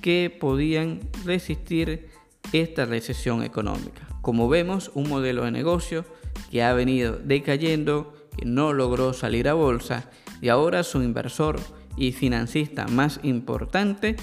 que 0.00 0.36
podían 0.38 1.00
resistir 1.24 2.08
esta 2.52 2.84
recesión 2.84 3.42
económica. 3.42 4.06
Como 4.22 4.48
vemos, 4.48 4.90
un 4.94 5.08
modelo 5.08 5.44
de 5.44 5.50
negocio 5.50 6.04
que 6.50 6.62
ha 6.62 6.72
venido 6.72 7.18
decayendo, 7.18 8.14
que 8.36 8.44
no 8.44 8.72
logró 8.72 9.12
salir 9.12 9.48
a 9.48 9.54
bolsa 9.54 10.10
y 10.40 10.48
ahora 10.48 10.82
su 10.82 11.02
inversor 11.02 11.58
y 11.96 12.12
financista 12.12 12.86
más 12.86 13.20
importante 13.22 14.16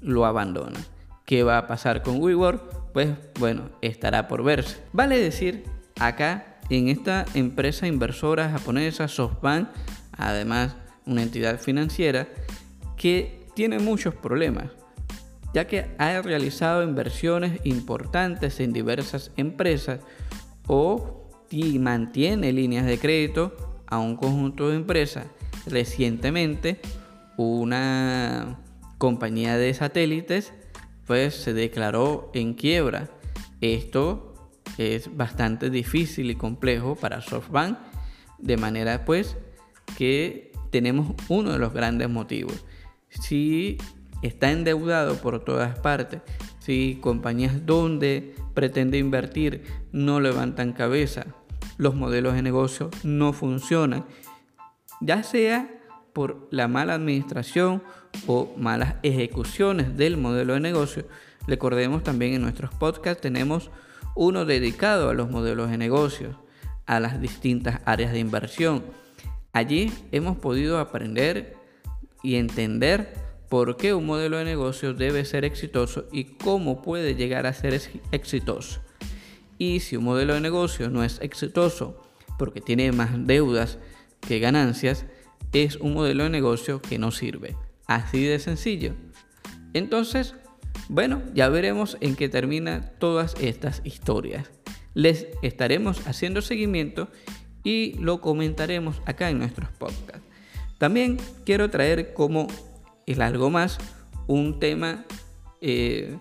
lo 0.00 0.26
abandona. 0.26 0.80
¿Qué 1.24 1.44
va 1.44 1.58
a 1.58 1.66
pasar 1.66 2.02
con 2.02 2.20
WeWork? 2.20 2.92
Pues 2.92 3.10
bueno, 3.38 3.70
estará 3.80 4.28
por 4.28 4.42
verse. 4.42 4.78
Vale 4.92 5.18
decir 5.18 5.64
acá 5.98 6.58
en 6.68 6.88
esta 6.88 7.24
empresa 7.34 7.86
inversora 7.86 8.50
japonesa 8.50 9.08
SoftBank, 9.08 9.68
además 10.16 10.76
una 11.06 11.22
entidad 11.22 11.58
financiera 11.60 12.28
que 12.96 13.46
tiene 13.54 13.78
muchos 13.78 14.14
problemas, 14.14 14.70
ya 15.54 15.66
que 15.66 15.94
ha 15.98 16.20
realizado 16.22 16.82
inversiones 16.82 17.60
importantes 17.64 18.60
en 18.60 18.72
diversas 18.72 19.30
empresas 19.36 20.00
o 20.66 21.21
mantiene 21.78 22.52
líneas 22.52 22.86
de 22.86 22.98
crédito 22.98 23.54
a 23.86 23.98
un 23.98 24.16
conjunto 24.16 24.70
de 24.70 24.76
empresas. 24.76 25.26
Recientemente, 25.66 26.80
una 27.36 28.58
compañía 28.98 29.56
de 29.56 29.74
satélites 29.74 30.52
pues 31.06 31.34
se 31.34 31.52
declaró 31.52 32.30
en 32.34 32.54
quiebra. 32.54 33.10
Esto 33.60 34.50
es 34.78 35.14
bastante 35.14 35.70
difícil 35.70 36.30
y 36.30 36.36
complejo 36.36 36.94
para 36.94 37.20
SoftBank, 37.20 37.78
de 38.38 38.56
manera 38.56 39.04
pues 39.04 39.36
que 39.98 40.52
tenemos 40.70 41.14
uno 41.28 41.52
de 41.52 41.58
los 41.58 41.72
grandes 41.72 42.08
motivos. 42.08 42.64
Si 43.08 43.78
está 44.22 44.50
endeudado 44.52 45.16
por 45.16 45.44
todas 45.44 45.78
partes, 45.78 46.22
si 46.60 46.98
compañías 47.00 47.66
donde 47.66 48.34
pretende 48.54 48.98
invertir 48.98 49.64
no 49.90 50.20
levantan 50.20 50.72
cabeza, 50.72 51.26
los 51.82 51.96
modelos 51.96 52.34
de 52.34 52.42
negocio 52.42 52.90
no 53.02 53.32
funcionan, 53.32 54.04
ya 55.00 55.24
sea 55.24 55.68
por 56.12 56.46
la 56.52 56.68
mala 56.68 56.94
administración 56.94 57.82
o 58.28 58.54
malas 58.56 58.94
ejecuciones 59.02 59.96
del 59.96 60.16
modelo 60.16 60.54
de 60.54 60.60
negocio. 60.60 61.08
Recordemos 61.48 62.04
también 62.04 62.34
en 62.34 62.42
nuestros 62.42 62.72
podcasts 62.72 63.20
tenemos 63.20 63.72
uno 64.14 64.44
dedicado 64.44 65.10
a 65.10 65.14
los 65.14 65.28
modelos 65.28 65.70
de 65.70 65.78
negocio, 65.78 66.38
a 66.86 67.00
las 67.00 67.20
distintas 67.20 67.80
áreas 67.84 68.12
de 68.12 68.20
inversión. 68.20 68.84
Allí 69.52 69.92
hemos 70.12 70.36
podido 70.36 70.78
aprender 70.78 71.56
y 72.22 72.36
entender 72.36 73.12
por 73.48 73.76
qué 73.76 73.92
un 73.92 74.06
modelo 74.06 74.36
de 74.36 74.44
negocio 74.44 74.94
debe 74.94 75.24
ser 75.24 75.44
exitoso 75.44 76.06
y 76.12 76.24
cómo 76.36 76.80
puede 76.80 77.16
llegar 77.16 77.46
a 77.46 77.52
ser 77.52 77.80
exitoso. 78.12 78.80
Y 79.62 79.78
si 79.78 79.94
un 79.94 80.02
modelo 80.02 80.34
de 80.34 80.40
negocio 80.40 80.90
no 80.90 81.04
es 81.04 81.20
exitoso 81.20 82.02
porque 82.36 82.60
tiene 82.60 82.90
más 82.90 83.10
deudas 83.28 83.78
que 84.20 84.40
ganancias, 84.40 85.06
es 85.52 85.76
un 85.76 85.94
modelo 85.94 86.24
de 86.24 86.30
negocio 86.30 86.82
que 86.82 86.98
no 86.98 87.12
sirve. 87.12 87.54
Así 87.86 88.24
de 88.24 88.40
sencillo. 88.40 88.94
Entonces, 89.72 90.34
bueno, 90.88 91.22
ya 91.32 91.48
veremos 91.48 91.96
en 92.00 92.16
qué 92.16 92.28
termina 92.28 92.90
todas 92.98 93.36
estas 93.40 93.82
historias. 93.84 94.50
Les 94.94 95.28
estaremos 95.42 96.08
haciendo 96.08 96.42
seguimiento 96.42 97.08
y 97.62 97.92
lo 98.00 98.20
comentaremos 98.20 99.00
acá 99.06 99.30
en 99.30 99.38
nuestros 99.38 99.70
podcasts. 99.70 100.26
También 100.78 101.18
quiero 101.46 101.70
traer 101.70 102.14
como 102.14 102.48
el 103.06 103.22
algo 103.22 103.48
más 103.48 103.78
un 104.26 104.58
tema, 104.58 105.04
eh, 105.60 106.18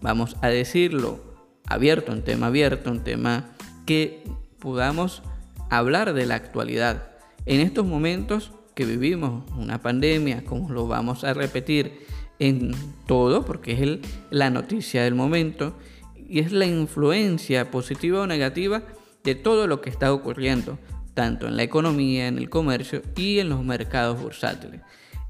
vamos 0.00 0.36
a 0.42 0.48
decirlo, 0.48 1.29
abierto, 1.70 2.12
un 2.12 2.22
tema 2.22 2.48
abierto, 2.48 2.90
un 2.90 3.02
tema 3.02 3.52
que 3.86 4.24
podamos 4.58 5.22
hablar 5.70 6.12
de 6.12 6.26
la 6.26 6.34
actualidad. 6.34 7.12
En 7.46 7.60
estos 7.60 7.86
momentos 7.86 8.52
que 8.74 8.84
vivimos 8.84 9.50
una 9.56 9.80
pandemia, 9.80 10.44
como 10.44 10.70
lo 10.70 10.86
vamos 10.86 11.24
a 11.24 11.32
repetir 11.32 12.06
en 12.38 12.72
todo, 13.06 13.44
porque 13.44 13.72
es 13.72 13.98
la 14.30 14.50
noticia 14.50 15.04
del 15.04 15.14
momento, 15.14 15.76
y 16.16 16.40
es 16.40 16.52
la 16.52 16.66
influencia 16.66 17.70
positiva 17.70 18.20
o 18.20 18.26
negativa 18.26 18.82
de 19.24 19.34
todo 19.34 19.66
lo 19.66 19.80
que 19.80 19.90
está 19.90 20.12
ocurriendo, 20.12 20.78
tanto 21.14 21.46
en 21.46 21.56
la 21.56 21.62
economía, 21.62 22.28
en 22.28 22.38
el 22.38 22.48
comercio 22.48 23.02
y 23.16 23.38
en 23.38 23.48
los 23.48 23.64
mercados 23.64 24.20
bursátiles. 24.20 24.80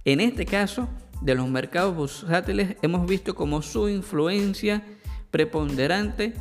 En 0.04 0.20
este 0.20 0.46
caso, 0.46 0.88
de 1.20 1.34
los 1.34 1.48
mercados 1.48 1.94
bursátiles 1.94 2.76
hemos 2.82 3.06
visto 3.06 3.34
como 3.34 3.62
su 3.62 3.88
influencia 3.88 4.82
preponderante 5.30 6.34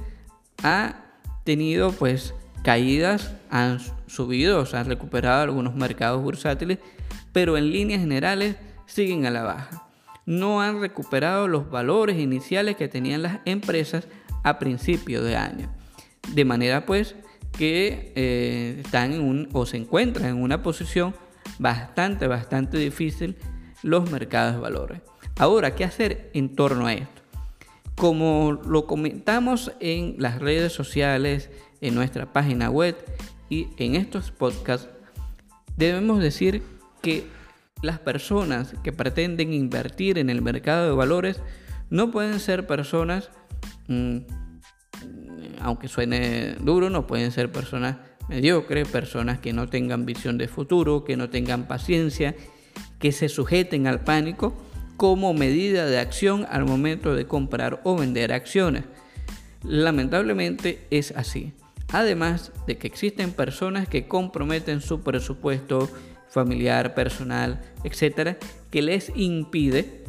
ha 0.63 1.05
tenido 1.43 1.91
pues 1.91 2.33
caídas, 2.63 3.33
han 3.49 3.79
subido, 4.07 4.65
se 4.65 4.77
han 4.77 4.87
recuperado 4.87 5.41
algunos 5.41 5.75
mercados 5.75 6.21
bursátiles, 6.21 6.79
pero 7.31 7.57
en 7.57 7.71
líneas 7.71 8.01
generales 8.01 8.55
siguen 8.85 9.25
a 9.25 9.31
la 9.31 9.43
baja. 9.43 9.87
No 10.25 10.61
han 10.61 10.81
recuperado 10.81 11.47
los 11.47 11.69
valores 11.69 12.19
iniciales 12.19 12.75
que 12.75 12.87
tenían 12.87 13.21
las 13.21 13.39
empresas 13.45 14.07
a 14.43 14.59
principio 14.59 15.23
de 15.23 15.35
año. 15.35 15.69
De 16.33 16.45
manera 16.45 16.85
pues 16.85 17.15
que 17.57 18.13
eh, 18.15 18.81
están 18.83 19.13
en 19.13 19.21
un, 19.21 19.49
o 19.53 19.65
se 19.65 19.77
encuentran 19.77 20.29
en 20.29 20.41
una 20.41 20.61
posición 20.61 21.15
bastante, 21.57 22.27
bastante 22.27 22.77
difícil 22.77 23.37
los 23.81 24.09
mercados 24.11 24.55
de 24.55 24.61
valores. 24.61 25.01
Ahora, 25.37 25.73
¿qué 25.73 25.85
hacer 25.85 26.29
en 26.33 26.55
torno 26.55 26.87
a 26.87 26.93
esto? 26.93 27.18
Como 27.99 28.53
lo 28.65 28.85
comentamos 28.87 29.73
en 29.81 30.15
las 30.19 30.39
redes 30.39 30.71
sociales, 30.71 31.49
en 31.81 31.95
nuestra 31.95 32.31
página 32.31 32.69
web 32.69 32.95
y 33.49 33.67
en 33.75 33.95
estos 33.95 34.31
podcasts, 34.31 34.87
debemos 35.75 36.21
decir 36.21 36.63
que 37.01 37.27
las 37.81 37.99
personas 37.99 38.73
que 38.83 38.93
pretenden 38.93 39.51
invertir 39.51 40.17
en 40.17 40.29
el 40.29 40.41
mercado 40.41 40.85
de 40.85 40.95
valores 40.95 41.41
no 41.89 42.09
pueden 42.09 42.39
ser 42.39 42.67
personas, 42.67 43.31
mm, 43.89 44.19
aunque 45.59 45.89
suene 45.89 46.55
duro, 46.61 46.89
no 46.89 47.05
pueden 47.05 47.31
ser 47.33 47.51
personas 47.51 47.97
mediocres, 48.29 48.87
personas 48.87 49.39
que 49.39 49.51
no 49.51 49.67
tengan 49.67 50.05
visión 50.05 50.37
de 50.37 50.47
futuro, 50.47 51.03
que 51.03 51.17
no 51.17 51.29
tengan 51.29 51.67
paciencia, 51.67 52.33
que 52.97 53.11
se 53.11 53.27
sujeten 53.27 53.87
al 53.87 54.05
pánico 54.05 54.55
como 54.99 55.33
medida 55.33 55.85
de 55.85 55.97
acción 55.97 56.45
al 56.51 56.65
momento 56.65 57.15
de 57.15 57.25
comprar 57.25 57.79
o 57.85 57.95
vender 57.95 58.33
acciones. 58.33 58.83
Lamentablemente 59.63 60.85
es 60.91 61.11
así. 61.11 61.53
Además 61.93 62.51
de 62.67 62.77
que 62.77 62.87
existen 62.87 63.31
personas 63.31 63.87
que 63.87 64.09
comprometen 64.09 64.81
su 64.81 64.99
presupuesto 64.99 65.89
familiar, 66.27 66.95
personal, 66.95 67.61
etcétera, 67.85 68.37
que 68.71 68.81
les 68.81 69.09
impide 69.15 70.03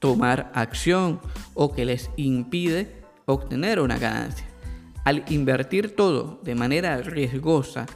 tomar 0.00 0.50
acción 0.52 1.20
o 1.54 1.72
que 1.72 1.84
les 1.84 2.10
impide 2.16 3.04
obtener 3.24 3.78
una 3.78 3.98
ganancia. 3.98 4.46
Al 5.04 5.24
invertir 5.28 5.94
todo 5.94 6.40
de 6.42 6.56
manera 6.56 6.96
riesgosa 7.02 7.86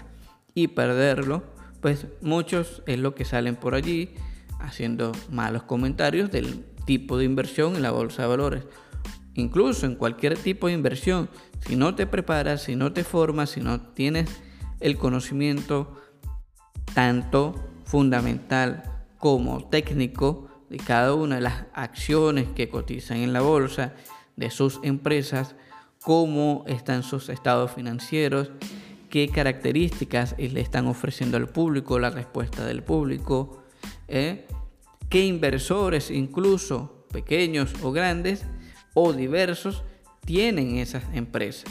y 0.55 0.69
perderlo, 0.69 1.43
pues 1.81 2.07
muchos 2.21 2.85
es 2.87 3.01
lo 3.01 3.17
que 3.17 3.25
salen 3.25 3.57
por 3.57 3.75
allí 3.75 4.15
haciendo 4.61 5.13
malos 5.31 5.63
comentarios 5.65 6.31
del 6.31 6.65
tipo 6.85 7.19
de 7.19 7.25
inversión 7.25 7.77
en 7.77 7.83
la 7.83 7.91
bolsa 7.91 8.23
de 8.23 8.29
valores. 8.29 8.65
Incluso 9.35 9.87
en 9.87 9.97
cualquier 9.97 10.39
tipo 10.39 10.67
de 10.67 10.73
inversión, 10.73 11.29
si 11.61 11.77
no 11.77 11.95
te 11.95 12.07
preparas, 12.07 12.63
si 12.63 12.77
no 12.77 12.93
te 12.93 13.05
formas, 13.05 13.51
si 13.51 13.61
no 13.61 13.81
tienes 13.81 14.31
el 14.81 14.97
conocimiento 14.97 16.01
tanto 16.95 17.55
fundamental 17.85 19.05
como 19.19 19.69
técnico 19.69 20.49
de 20.71 20.79
cada 20.79 21.15
una 21.15 21.37
de 21.37 21.43
las 21.43 21.65
acciones 21.75 22.49
que 22.55 22.69
cotizan 22.69 23.19
en 23.19 23.33
la 23.33 23.41
bolsa, 23.41 23.95
de 24.37 24.51
sus 24.51 24.81
empresas, 24.83 25.57
cómo 26.03 26.65
están 26.67 27.03
sus 27.03 27.29
estados 27.29 27.73
financieros, 27.73 28.51
qué 29.11 29.29
características 29.29 30.35
le 30.39 30.61
están 30.61 30.87
ofreciendo 30.87 31.37
al 31.37 31.49
público, 31.49 31.99
la 31.99 32.11
respuesta 32.11 32.65
del 32.65 32.83
público, 32.83 33.65
¿eh? 34.09 34.47
qué 35.09 35.25
inversores, 35.25 36.11
incluso 36.11 37.07
pequeños 37.13 37.73
o 37.83 37.93
grandes 37.93 38.45
o 38.95 39.13
diversos, 39.13 39.83
tienen 40.25 40.77
esas 40.77 41.05
empresas. 41.15 41.71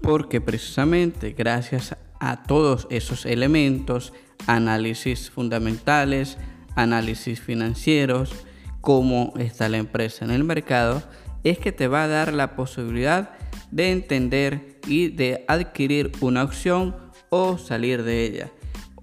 Porque 0.00 0.40
precisamente 0.40 1.32
gracias 1.32 1.96
a 2.20 2.42
todos 2.42 2.86
esos 2.90 3.26
elementos, 3.26 4.12
análisis 4.46 5.30
fundamentales, 5.30 6.38
análisis 6.74 7.40
financieros, 7.40 8.32
cómo 8.80 9.34
está 9.38 9.68
la 9.68 9.78
empresa 9.78 10.24
en 10.24 10.30
el 10.30 10.44
mercado, 10.44 11.02
es 11.44 11.58
que 11.58 11.72
te 11.72 11.88
va 11.88 12.04
a 12.04 12.08
dar 12.08 12.32
la 12.32 12.56
posibilidad 12.56 13.30
de 13.70 13.92
entender 13.92 14.80
y 14.86 15.08
de 15.08 15.44
adquirir 15.48 16.12
una 16.20 16.42
opción 16.42 16.96
o 17.30 17.58
salir 17.58 18.02
de 18.02 18.24
ella. 18.24 18.50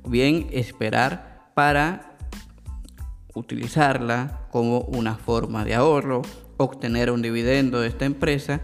Bien 0.07 0.47
esperar 0.51 1.51
para 1.53 2.14
utilizarla 3.35 4.47
como 4.49 4.79
una 4.79 5.15
forma 5.15 5.63
de 5.63 5.75
ahorro, 5.75 6.23
obtener 6.57 7.11
un 7.11 7.21
dividendo 7.21 7.81
de 7.81 7.89
esta 7.89 8.05
empresa 8.05 8.61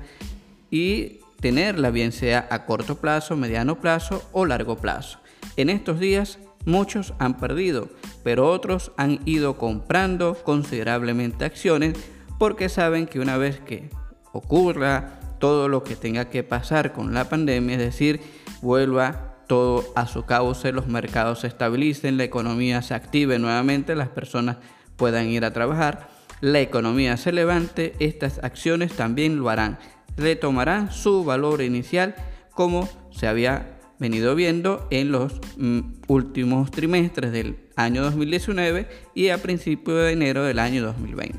y 0.71 1.19
tenerla 1.39 1.91
bien 1.91 2.12
sea 2.12 2.47
a 2.49 2.65
corto 2.65 2.95
plazo, 2.95 3.36
mediano 3.36 3.79
plazo 3.79 4.23
o 4.31 4.45
largo 4.45 4.77
plazo. 4.77 5.19
En 5.57 5.69
estos 5.69 5.99
días 5.99 6.39
muchos 6.65 7.13
han 7.19 7.38
perdido, 7.38 7.89
pero 8.23 8.49
otros 8.49 8.91
han 8.97 9.19
ido 9.25 9.57
comprando 9.57 10.36
considerablemente 10.36 11.45
acciones 11.45 11.95
porque 12.39 12.69
saben 12.69 13.05
que 13.05 13.19
una 13.19 13.38
vez 13.38 13.60
que 13.60 13.89
ocurra 14.31 15.19
todo 15.39 15.67
lo 15.67 15.84
que 15.84 15.95
tenga 15.95 16.29
que 16.29 16.43
pasar 16.43 16.93
con 16.93 17.13
la 17.13 17.27
pandemia, 17.27 17.75
es 17.75 17.81
decir, 17.81 18.21
vuelva 18.62 19.31
todo 19.52 19.84
a 19.98 20.08
su 20.08 20.24
cauce, 20.24 20.72
los 20.72 20.88
mercados 20.88 21.42
se 21.42 21.48
estabilicen, 21.48 22.16
la 22.16 22.24
economía 22.24 22.82
se 22.82 22.94
active 22.94 23.38
nuevamente, 23.38 23.98
las 23.98 24.08
personas 24.08 24.56
puedan 24.96 25.28
ir 25.28 25.44
a 25.44 25.52
trabajar, 25.52 26.08
la 26.40 26.62
economía 26.62 27.18
se 27.18 27.34
levante, 27.34 27.94
estas 28.00 28.42
acciones 28.46 28.94
también 28.94 29.40
lo 29.40 29.50
harán, 29.50 29.78
retomarán 30.16 30.90
su 30.90 31.26
valor 31.26 31.62
inicial 31.62 32.16
como 32.54 32.88
se 33.12 33.28
había 33.28 33.78
venido 34.00 34.36
viendo 34.36 34.88
en 34.90 35.12
los 35.12 35.42
mm, 35.58 35.82
últimos 36.08 36.72
trimestres 36.72 37.34
del 37.34 37.58
año 37.76 38.04
2019 38.04 38.88
y 39.16 39.32
a 39.32 39.38
principios 39.40 39.98
de 39.98 40.14
enero 40.14 40.46
del 40.46 40.60
año 40.60 40.82
2020. 40.82 41.38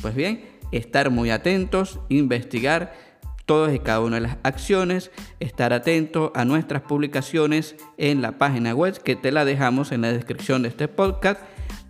Pues 0.00 0.14
bien, 0.14 0.42
estar 0.72 1.10
muy 1.10 1.28
atentos, 1.28 2.00
investigar 2.08 3.11
todas 3.46 3.74
y 3.74 3.78
cada 3.78 4.00
una 4.00 4.16
de 4.16 4.22
las 4.22 4.36
acciones, 4.42 5.10
estar 5.40 5.72
atento 5.72 6.32
a 6.34 6.44
nuestras 6.44 6.82
publicaciones 6.82 7.76
en 7.98 8.22
la 8.22 8.38
página 8.38 8.74
web 8.74 9.00
que 9.02 9.16
te 9.16 9.32
la 9.32 9.44
dejamos 9.44 9.92
en 9.92 10.02
la 10.02 10.12
descripción 10.12 10.62
de 10.62 10.68
este 10.68 10.88
podcast, 10.88 11.40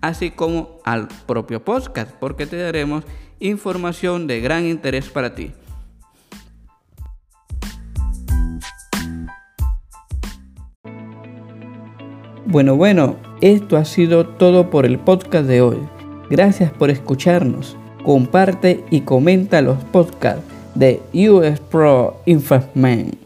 así 0.00 0.30
como 0.30 0.78
al 0.84 1.08
propio 1.26 1.64
podcast, 1.64 2.10
porque 2.12 2.46
te 2.46 2.56
daremos 2.56 3.04
información 3.40 4.26
de 4.26 4.40
gran 4.40 4.66
interés 4.66 5.08
para 5.08 5.34
ti. 5.34 5.52
Bueno, 12.44 12.76
bueno, 12.76 13.16
esto 13.40 13.76
ha 13.78 13.84
sido 13.84 14.26
todo 14.26 14.68
por 14.68 14.84
el 14.84 14.98
podcast 14.98 15.46
de 15.46 15.62
hoy. 15.62 15.78
Gracias 16.28 16.70
por 16.70 16.90
escucharnos. 16.90 17.76
Comparte 18.04 18.84
y 18.90 19.02
comenta 19.02 19.62
los 19.62 19.78
podcasts 19.84 20.51
de 20.74 21.00
US 21.12 21.58
Pro 21.70 22.16
Investment. 22.26 23.21